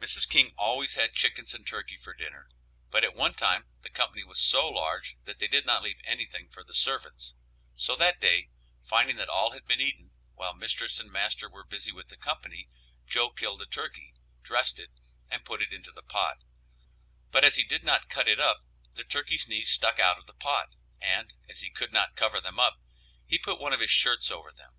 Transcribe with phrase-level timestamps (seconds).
[0.00, 0.26] Mrs.
[0.26, 2.48] King always had chickens and turkey for dinner,
[2.90, 6.48] but at one time the company was so large that they did not leave anything
[6.48, 7.34] for the servants;
[7.74, 8.48] so that day,
[8.82, 12.70] finding that all had been eaten, while mistress and master were busy with the company,
[13.06, 14.92] Joe killed a turkey, dressed it
[15.28, 16.42] and put it into the pot,
[17.30, 18.60] but, as he did not cut it up,
[18.94, 22.58] the turkey's knees stuck out of the pot, and, as he could not cover them
[22.58, 22.78] up,
[23.26, 24.72] he put one of his shirts over them.